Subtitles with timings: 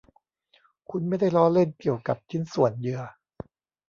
[0.89, 3.01] คุณไม่ได้ล้อเล่นเกี่ยวกับชิ้นส่วนเหยื่อ